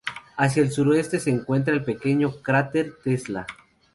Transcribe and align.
Hacia 0.35 0.63
el 0.63 0.71
suroeste 0.71 1.19
se 1.19 1.29
encuentra 1.29 1.75
el 1.75 1.83
pequeño 1.83 2.31
cráter 2.41 2.95
Tesla. 3.03 3.45